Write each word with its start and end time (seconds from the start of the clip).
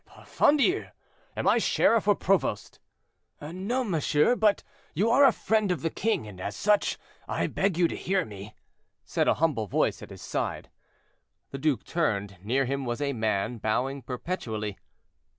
"Parfandious! 0.07 0.93
am 1.37 1.47
I 1.47 1.59
sheriff 1.59 2.07
or 2.07 2.15
provost?" 2.15 2.79
"No, 3.39 3.83
monsieur; 3.83 4.35
but 4.35 4.63
you 4.95 5.11
are 5.11 5.23
a 5.25 5.31
friend 5.31 5.71
of 5.71 5.83
the 5.83 5.91
king, 5.91 6.25
and, 6.27 6.41
as 6.41 6.55
such, 6.55 6.97
I 7.27 7.45
beg 7.45 7.77
you 7.77 7.87
to 7.87 7.95
hear 7.95 8.25
me," 8.25 8.55
said 9.05 9.27
a 9.27 9.35
humble 9.35 9.67
voice 9.67 10.01
at 10.01 10.09
his 10.09 10.23
side. 10.23 10.71
The 11.51 11.59
duke 11.59 11.83
turned. 11.83 12.37
Near 12.43 12.65
him 12.65 12.83
was 12.83 12.99
a 12.99 13.13
man, 13.13 13.59
bowing 13.59 14.01
perpetually. 14.01 14.79